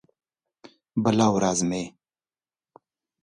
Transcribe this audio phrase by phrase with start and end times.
[1.03, 1.83] بله ورځ مې